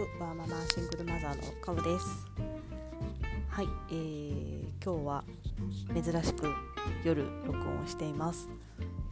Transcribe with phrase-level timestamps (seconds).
[0.00, 2.26] ワーママシングルマザーのカオです。
[3.50, 5.24] はい、えー、今日は
[5.92, 6.46] 珍しく
[7.04, 8.48] 夜録音をしています、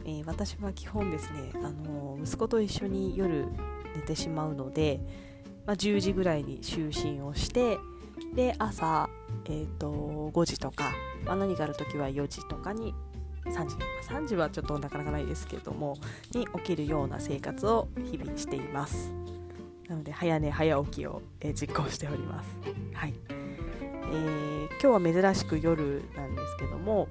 [0.07, 3.47] えー、私は基本ですねあの息子と一緒に夜
[3.97, 5.01] 寝てしまうので、
[5.67, 7.77] まあ、10時ぐらいに就寝をして
[8.35, 9.11] で朝、
[9.45, 10.93] えーと、5時とか、
[11.27, 12.95] まあ、何かある時は4時とかに
[13.45, 13.77] 3時
[14.09, 15.99] 3時はちょっとなかなかないですけれども
[16.33, 19.18] に起きるような生活を日々しています。
[19.89, 22.51] なので早寝早起きを、えー、実行しております。
[22.93, 23.15] はい
[24.11, 27.09] えー、今日は珍しく夜なんですけども、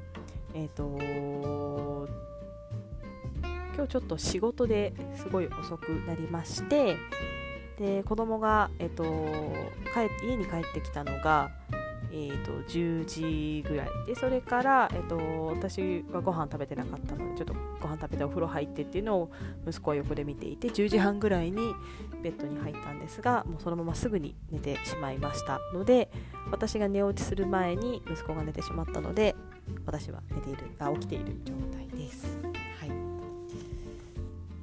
[0.54, 2.08] えーと、
[3.76, 6.98] 今日ちょっと仕事ですごい遅くなりまして
[7.78, 9.04] で子供が、えーと、
[9.94, 11.77] 帰家に帰ってきたのがえ
[12.20, 15.18] えーと、10時ぐらいでそれから、えーと、
[15.54, 19.32] 私はご飯食べてなかったのでちょっとご飯食べてお風呂入ってっていうのを
[19.68, 21.76] 息子は横で見ていて10時半ぐらいに
[22.24, 26.10] ベッドに入ったんですがもうそのまますぐに寝てしまいましたので
[26.52, 29.36] 私が寝落ちする前に息子が寝てしまったので
[29.86, 32.47] 私は寝ているあ起きている状態です。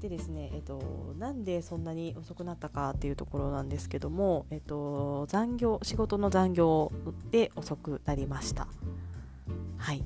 [0.04, 6.92] でですね、えっと、なんでそんなに遅くなったかっていうところなんですけども、えっと、残業仕事の残業
[7.30, 8.68] で遅くなりました。
[9.78, 10.04] はい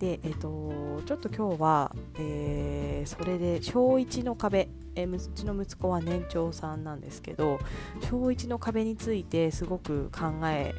[0.00, 7.60] でえっと、ちょっと今日は、えー、それで小1の壁、え、うちの息子は年長さんなんですけど
[8.00, 10.74] 小1の壁についてすごく考え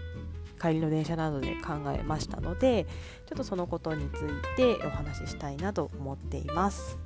[0.59, 2.87] 帰りの電車などで考えましたので
[3.27, 6.97] ちょっとそのことについてお話ししたいなと思っています。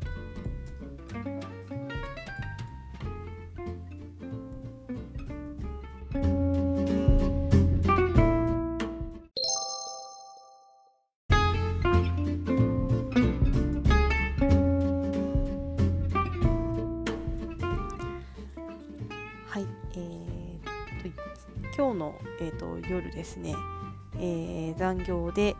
[21.96, 23.56] 日の、えーと、夜ですね、
[24.18, 25.56] えー、残業で、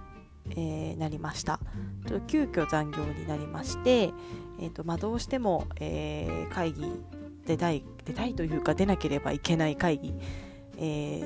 [0.52, 1.60] えー、なりました。
[2.08, 4.12] ちょっと急遽残業になりまして、
[4.60, 6.92] えーとまあ、どうしても、えー、会議
[7.48, 10.14] 出たい出たいというか出なければいけない会議、
[10.78, 11.22] え、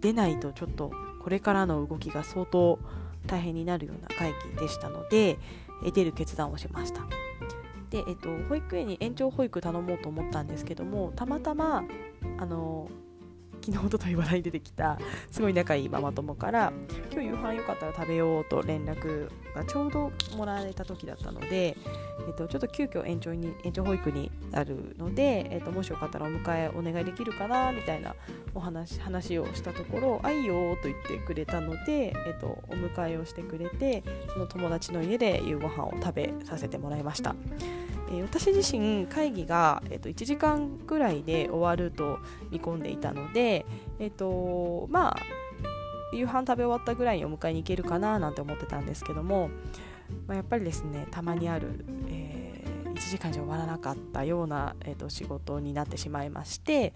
[0.00, 0.90] 出ないとちょっと
[1.22, 2.78] これからの動きが相当
[3.26, 5.38] 大変になるような会議でしたので、
[5.84, 7.02] え出る決断をしました。
[7.90, 11.84] で、えっと、保育園に延長保育頼もうと思ったんですけどもたまたま
[12.38, 12.88] あの
[13.70, 14.98] 昨日ととい話題に出てきた
[15.30, 16.72] すごい仲いいママ友から
[17.12, 21.76] 今日夕飯よかったら食べようと連絡がちょうどもらえた時だったので、
[22.26, 28.14] えっと、ちょっと急遽延長に延長保育になるので、えっと、もしよかったらお迎えお願いできるかなみたいな
[28.54, 34.02] お話話をしたところ「あいよ」と言ってくれたので、えっと、お迎えをしてくれて
[34.32, 37.34] その友達の家で夕ご飯を食べさせてもらいました。
[38.10, 42.18] え、私自身会議が、えー、と1時間ぐらいで終わると
[42.50, 43.66] 見込んでいたので、
[43.98, 45.16] えーとまあ、
[46.12, 49.50] 夕飯食べ終わったぐらいにお迎えに行けるかななんて思ってたんですけども、
[50.26, 56.94] まあ、やっぱりですねたまにある、えー、1時間じゃ終わらなかったような、えー、と仕事になってしまいまして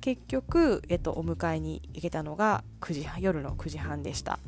[0.00, 4.38] 結局、えー、とお迎えに行けたのが9時夜の9時半でした。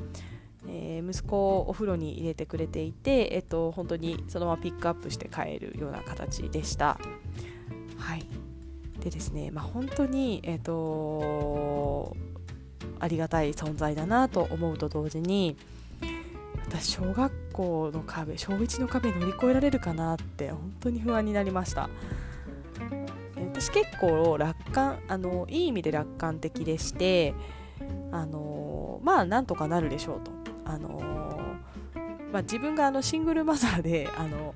[0.69, 6.99] えー、息子をお風呂に入れてくれていて、えっと、本当にそのままピックアップして帰るような形でした。
[7.97, 8.27] はい。
[9.01, 12.15] でですね、まあ、本当に、えっと、
[12.99, 15.57] ありがたい存在だなと思うと同時に
[16.69, 21.89] 私小学校の壁小1の壁乗り越えられるかなって本当に不安になりました。
[23.53, 27.35] 私結構楽観あのいい意味で楽観的でして
[28.13, 30.40] あのまあなんとかなるでしょうと。
[30.71, 31.31] あの
[32.33, 34.55] まあ、自分があのシングルマザーで あの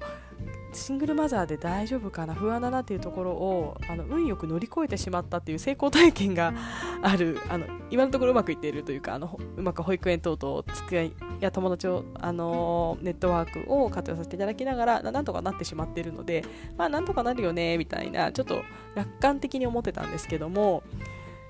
[0.72, 6.52] シングルマザーで大丈夫かな不安だなっていうところをあの運よく乗り越えてしまったっていう成功体験が
[7.00, 16.44] あるあの今のところうまくいっているというかあのうまく保育園等々机いや友達をあのネットワークを活用させていただきながらなんとかなってしまっているので
[16.76, 18.62] まあなんとかなるよねみたいなちょっと
[18.96, 20.82] 楽観的に思ってたんですけども、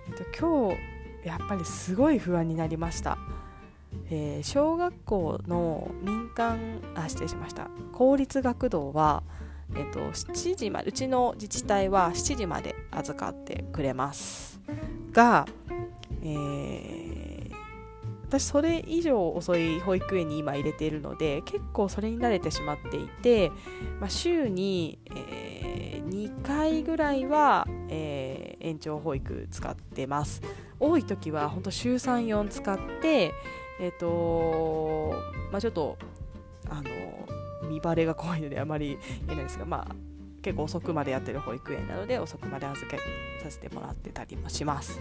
[0.06, 0.76] えっと、今
[1.22, 3.16] 日やっぱりすごい不安になりました。
[4.10, 7.68] えー、小学校の民間あ失礼しました。
[7.92, 9.22] 公立学童は、
[9.74, 14.60] えーと、7時までうちの自治体は7時まで預かってくれます。
[15.12, 15.46] が、
[16.22, 17.24] えー、
[18.28, 23.50] 私それ以上遅い保育園に今入れているので結構それに慣れてしまっていて、
[24.00, 30.42] まあ、週に、えー、2回ぐらいは、えー、延長保育使ってます。
[30.80, 33.32] 多い時は本当週34使って
[33.80, 35.14] えっ、ー、と
[35.50, 35.96] まあちょっと
[36.68, 39.94] あの見バレが怖いのであまり言えないですがまあ
[40.42, 42.98] 結構遅くまでやってる保育園なので遅くまで預け
[43.42, 45.00] させてもらってたりもします。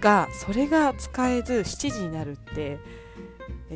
[0.00, 2.78] がそれが使えず7時になるって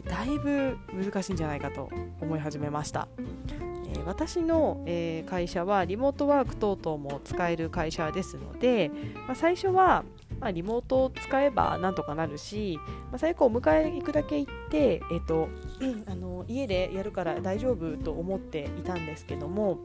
[0.06, 1.90] だいぶ難しいんじゃないかと
[2.20, 3.08] 思い始めました、
[3.92, 8.90] え、私の、え、会社はリモートワーク等々も使える会社ですので、
[9.26, 10.04] まあ、最初は、
[10.40, 12.78] まあ、リモートを使えばなんとかなるし、
[13.10, 15.48] まあ、最後お迎え行くだけ行って、えーと、
[16.10, 19.78] あの家でやるから大丈夫と思っていたんですけども、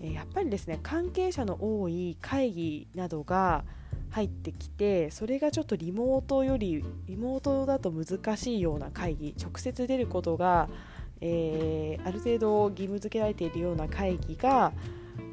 [0.00, 3.64] えやっぱりですね関係者の多い会議などが
[4.10, 10.68] 入ってきてそれがちょっとリモートよりリモートだと難しいような会議直接出ることが、
[11.20, 14.72] えー、ある程度義務付けられているような会議がや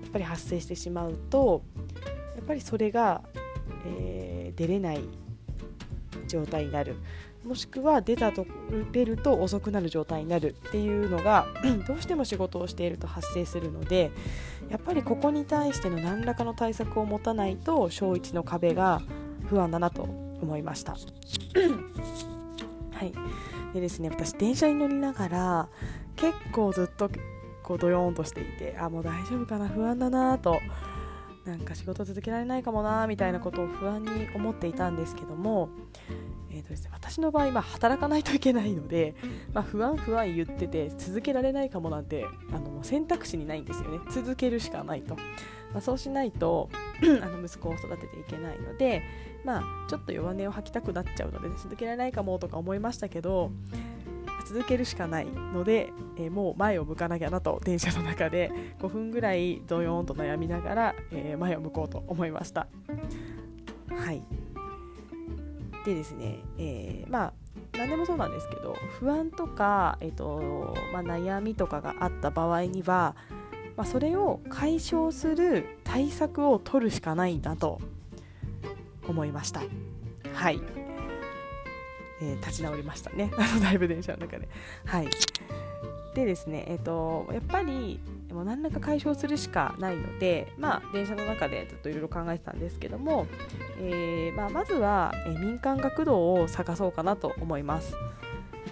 [0.07, 1.63] っぱり発生してしまうと
[2.35, 3.23] やっぱりそれが、
[3.87, 5.01] えー、出れない
[6.27, 6.95] 状態になる
[7.43, 8.45] もしくは出たと
[8.91, 11.47] 出ると遅くなる状態になるっていうのが
[11.87, 14.11] どうしても仕事をしていると発生するので
[14.69, 19.01] やっぱりここに対しての何らかの対策を持たないと小1の壁が
[19.47, 20.03] 不安だなと
[20.41, 20.97] 思いました。
[22.91, 23.13] はい
[23.73, 25.69] でですね私電車に乗りながら
[26.15, 27.09] 結構ずっと
[27.63, 30.59] こうドヨーンとしていてあもう大丈夫かな不安だなと
[31.47, 35.69] なんか仕事続けられないかもなみたいなことを不安に思っていたんですけども
[36.57, 39.15] えーとですね、私の場合、まあ、働かないといけないので、
[39.53, 43.99] まあ、不安不安言ってて続けられないかもなんてあの選択肢にないんですよね。
[44.09, 46.69] 続けるしかないと、まあ、そうしないと
[47.21, 49.03] あの息子を育てていけないので、
[49.43, 53.51] まあ、ちょっと弱音を吐きたくなっちゃうので、続けられないかもとか思いましたけど
[54.47, 58.49] 続けるしかないので、えー、もう前を向かなきゃなと電車の中で
[58.79, 62.67] 5分ぐらいドヨーンと悩みながら、えー、前を向こうと思いました。
[63.89, 64.23] はい。
[65.85, 67.33] でですね、えー、まあ
[67.77, 73.15] 何でもそうなんですけど不安とか、えーとまあ、悩みとかがあった場合には、
[73.75, 77.79] まあ、それを解消する対策を取るしかないんだと
[79.07, 79.61] 思いました。
[80.33, 80.59] はい、
[82.21, 83.31] えー、立ち直りましたね。
[83.61, 84.47] だいぶ電車の中で。
[84.85, 85.07] はい。
[86.15, 87.99] でですね、えーと、やっぱり
[88.31, 93.27] もう何らか解消するしかないので、まあ、電車の中でずっといろいろ考えてたんですけども、
[93.79, 97.93] えー、まあ、まずは、えー、民間学童を探そうかなと思います。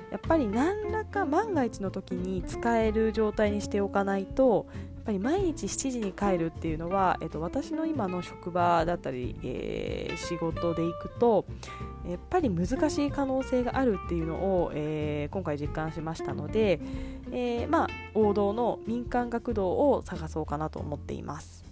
[0.09, 4.65] やっぱり何らか万が一の時に使える状態にしておかないと
[5.05, 11.45] ぱり毎日7時に帰るっていうのは、えっと、私の今の職場だったり、えー、仕事で行くと
[12.09, 16.79] やっぱり難しい可能性があるっていうのを、えー、今回実感しましたので、
[17.31, 21.63] えー、まあ、王道の民間学童を探そうかなと思っています。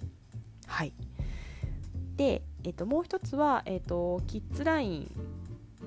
[0.68, 0.94] はい、
[2.16, 5.12] で、えーと、もう一つは、えーと、キッズライン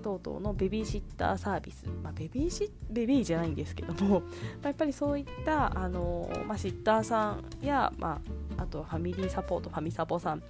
[0.06, 4.26] 等々のベビーシッターサービス、まあ、ベビーシベビーじゃないんですけども、ま
[4.62, 8.20] あ、やっぱりそういったあの、まあ、シッターさんや、ま
[8.56, 10.43] あ、あとファミリーサポートファミサポさんっ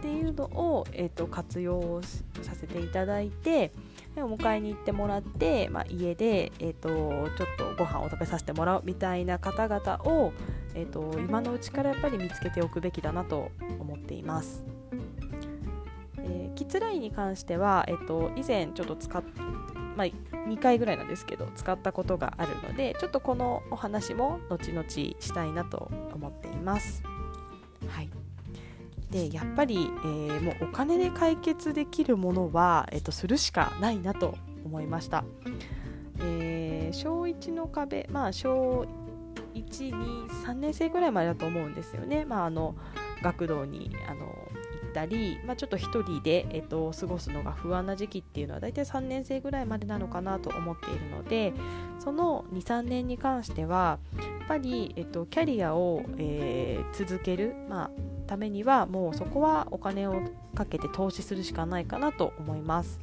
[0.00, 2.00] ていうのを、えーと、活用
[2.40, 3.72] させていただいて
[4.14, 6.88] でお迎えに行ってもらって、まあ、家で、えーと、
[7.36, 10.32] ちょっとご飯を食べさせてもらうみたいな方々を、
[10.74, 14.71] えーと、今のうちからやっぱり見つけておくべきだなと思っています。
[16.54, 19.22] キッズラインに関しては、えー、と以前ちょっと使っ
[19.96, 20.06] まあ、
[20.48, 27.02] 2回ぐらいなんですけど使ったことがあるのでちょっとこのお話も後々したいなと思っています。
[27.88, 28.10] はい
[29.10, 35.22] でやっぱり、えー、もうお金で解決できるものは、えーと、するしかないなと思いました。
[36.20, 38.86] えー、小1の壁、まあ、小
[39.54, 42.24] 1、2、3年生ぐらいまでだと思うんですよね。
[42.24, 42.74] まあ、あの
[43.22, 44.34] 学童にあの
[44.92, 51.52] ったり、まあ、ちょっと1人で、えーと、過ごすのが不安な時期っていうのは大体3年生ぐらいまでなのかなと思っているので
[51.98, 57.90] その23年に関してはやっぱり、えーと、キャリアを、えー、続ける、まあ、
[58.28, 60.22] ためにはもうそこはお金を
[60.54, 63.00] かけて投資するしかないかなと思います。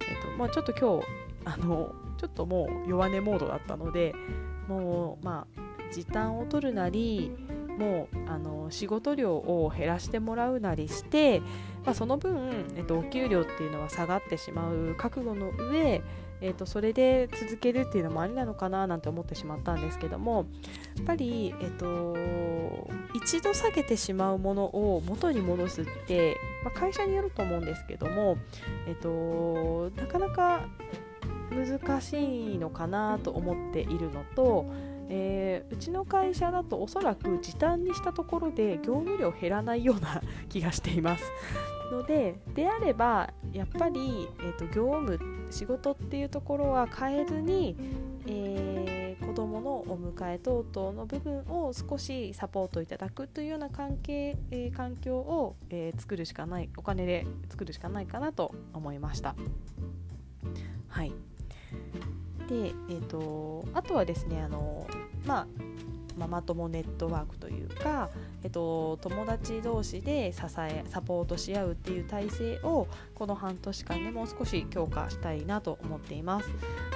[0.00, 1.06] えっとまあ、ちょっと今日
[1.44, 4.14] あのちょっともう弱音モードだったので
[4.68, 7.32] もうまあ時短を取るなり
[7.78, 11.40] もうあの仕事量を減らしてもらうなりして、
[11.84, 16.02] まあ、その分、えっと、お給料っていうのは下がってしまう覚悟の上
[16.40, 20.46] えーと、それで続けるっていうのもありなのかななんて思ってしまったんですけども
[20.96, 28.36] やっぱり、えーと、一度下げてしまうものを元に戻すって、まあ、会社によると思うんですけども、
[28.86, 30.68] えーと、なかなか
[31.50, 34.66] 難しいのかなと思っているのと、
[35.08, 41.24] えー、うちの会社だとおそらく時短にしたところで業務量減らないような気がしています。
[41.90, 45.18] のでであればやっぱり、えーと、業務
[45.50, 47.76] 仕事っていうところは変えずに、
[48.26, 59.36] えー、子どものお迎え等々の部分を少しサポートいただくというような関係、えー、環境を、えー、作るしかないお金で作るしかないかなと思いました。
[60.88, 61.12] はい
[62.48, 64.86] で、えーと、あとはですねあの、
[65.24, 65.46] まあ、
[66.16, 68.08] ママ友ネットワークというか、
[68.42, 76.48] えっと、友達同士で支えサポートし合うっていう体制をこの半年間でもう少し強化したいなと思っています。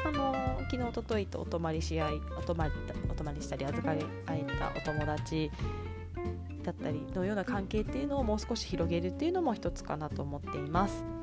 [0.07, 2.73] あの昨日おとといとお泊まりし合いお泊まり
[3.11, 5.51] お泊まりしたり預かり合えたお友達
[6.63, 11.20] だったりのような関係っていうのをもう少し広げるっていうのも一つかなと思っています。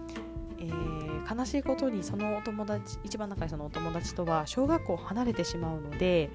[0.59, 6.29] えー、悲しいことにそのお友達一番仲いいそのお友達とは小学校を離れてしまうので、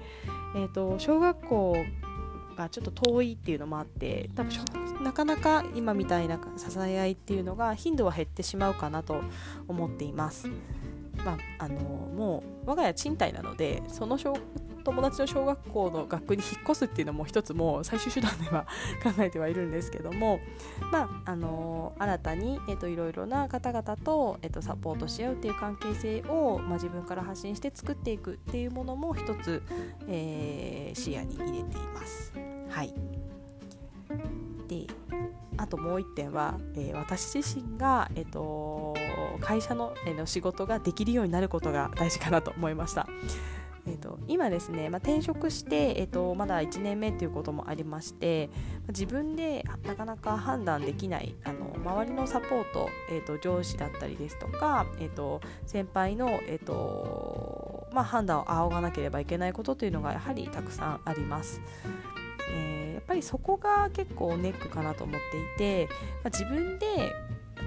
[0.55, 1.75] えーと、小学校
[2.55, 4.51] がちょっと遠いっていうのもあって多分
[5.03, 9.21] なかなか今みたいな支え合いっていうのが頻度は減ってしまうかなと
[9.67, 10.47] 思っています。
[11.25, 14.33] まあ、あのもう我が家賃貸なのでその小
[14.83, 18.67] 友達の小学校の学区に引っ越すっていうのも一つもう最終手段では
[19.03, 20.39] 考えてはいるんですけども、
[20.91, 29.63] まあ、あの新たに、えーと、いろいろな方々と,、えーと、サポートし合うっていう関係性を、まあ、自分から発信して作っていくっていうものも一つ、
[30.07, 32.33] えー、視野に入れています。
[32.69, 32.93] はい
[34.67, 34.87] で
[35.57, 38.95] あともう1点は、えー、私自身が、えーと、
[39.39, 43.07] 会社の,、えー、の仕事ができるようになることが大事かなと思いました。
[43.85, 48.49] えーと、今ですね、まあ、転職して、えーと、まだ1年目ということもありまして、
[48.89, 61.61] 自分でなかなか判断できないあの周りのサポート、えーと、上司だったりですとか、えー、と先輩の、えーとまあ、判断を仰がなければいけないことというのがやはりたくさんあります。
[62.51, 65.87] えー、やっぱりそこが結構ネックかなと思っていて、
[66.23, 66.85] まあ、自分で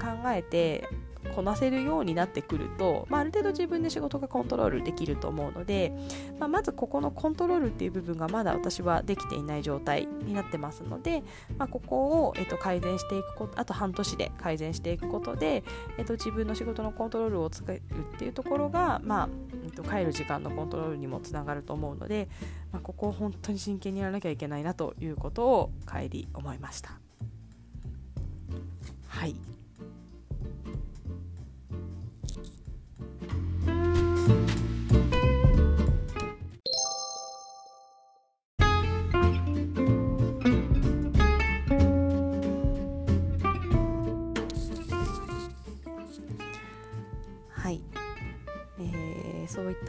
[0.00, 0.88] 考えて
[1.36, 5.92] こなせるようになってくると、まあ、ある程度自分で仕事がコントロールできると思うので、
[6.38, 11.22] まあ、まずここのコントロールっていう部分がまだ私はできていない状態になってますので、
[11.58, 15.62] まあ、ここを、えっと、改善していくことあと半年で改善していくことで、
[15.98, 17.82] えっと、自分の仕事のコントロールを使える
[18.14, 19.28] っていうところが、まあ
[19.62, 22.30] えっと、帰る時間のコントロールにもつながると思うので、
[22.72, 26.98] まあ、ここを本当に真剣にやらなきゃいけないなということを帰り思いました。
[29.08, 29.55] はい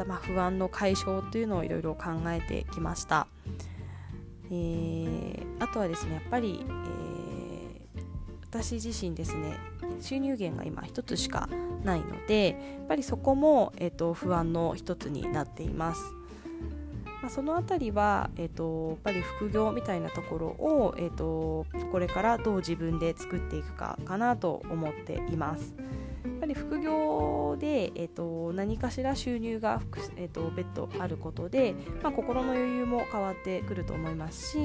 [0.08, 3.28] そういったま不安の解消というのをいろいろ考えてきました、
[4.46, 8.04] えー、あとはですねやっぱり、えー、
[8.50, 9.58] 私自身ですね
[10.02, 11.50] 収入源が今1つしか
[11.84, 12.50] ないので
[12.80, 16.02] やっぱりそこも、えーと、不安の1つになっています
[17.20, 25.74] まあ、その辺りは、えーと、やっぱり副業みたいなところを、えーとこれからどう自分で作っていくかかなと思っています。
[26.48, 29.82] り副業で、えーと、何かしら収入が、
[30.16, 34.58] えーと、別途あることで、まあ、心の余裕も変わってくると思いますし、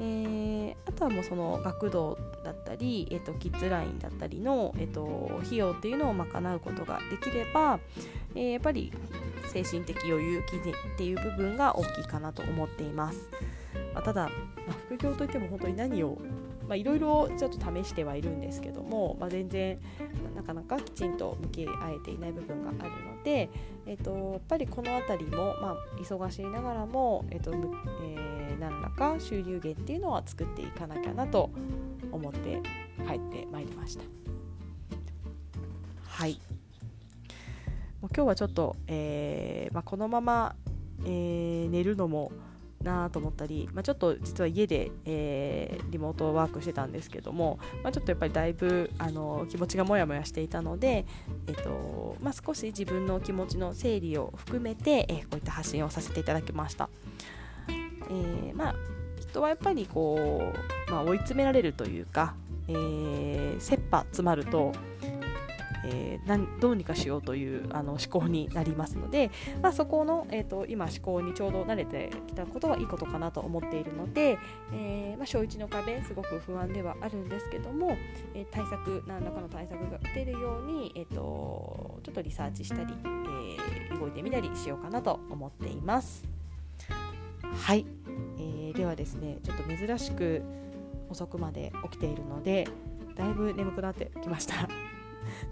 [0.00, 7.80] えー、あとはもうその学童だったり、えーと、キッズラインだったりの、えー、と費用っていうのを賄うことができれば、
[8.34, 8.92] えー、やっぱり
[9.48, 13.28] 精神的余裕っていう部分が大きいかなと思っています。
[13.94, 14.30] ま、ただ、
[14.66, 16.18] ま、副業といっても本当に何を
[16.68, 19.78] まあいろいろちょっと試してはいるんですけども、まあ、全然
[20.36, 23.48] なかなかきちんと向き合えていない部分があるので、
[23.86, 31.50] えーと、やっぱりこの辺りも、まあ、忙しいながらも、えーとえー、何らか収入源っていうのは作っていかなきゃなと
[32.12, 32.60] 思って
[33.06, 34.04] 帰ってまいりました。
[36.06, 36.40] はい
[38.00, 40.54] もう今日はちょっと、えーまあ、このまま、
[41.04, 42.30] えー、寝るのも
[42.82, 51.04] なと思ったり、まあ、ちょっと実は家で、えー、リモートワークしてたんですけども、まあ、ちょっとやっぱりだいぶあの気持ちがモヤモヤしていたので、
[51.46, 56.88] えーとまあ、少し自分の気持ちの整理を含めて、えー、こういった発信をさせていただきました。
[57.68, 58.74] えー、まあ
[59.20, 60.52] 人はやっぱりこ
[60.88, 62.34] う、まあ、追い詰められるというか、
[62.68, 64.72] えー、切羽詰まると
[65.84, 69.30] えー、どうにかしようというあの思考になりますので、
[69.62, 74.38] まあ、そこの、えーと、今思考にちょうど慣れてきたことはいいことかなと思っているので、
[74.72, 77.96] えー、まあ、小1の壁すごく不安ではあるんですけども、
[78.34, 82.94] えー、対策何らかの対策が打てるように、えーと、ちょっとリサーチしたり、
[83.90, 86.24] え動いてみたりしようかなと思っています。
[87.42, 87.86] はい、
[88.38, 90.42] えではですねちょっと珍しく
[91.08, 92.68] 遅くまで起きているので
[93.16, 94.68] だいぶ眠くなってきました。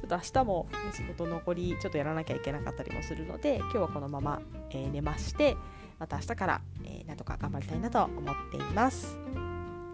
[0.01, 4.41] ちょっと明日も、仕事残りちょっとやらなきゃいけなかったりもするので今日はこのまま、
[4.71, 5.57] えー、寝まして
[5.99, 9.19] また明日から、えー、なんとか頑張りたいなと思っています。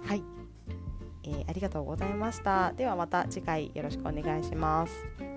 [0.07, 0.23] はい、
[1.25, 2.73] えー、ありがとうございました。
[2.73, 5.32] ではまた次回よろしくお願いします。